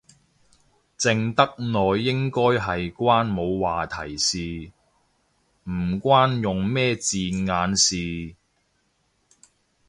[0.97, 4.71] 靜得耐應該係關冇話題事，
[5.69, 8.35] 唔關用咩字眼事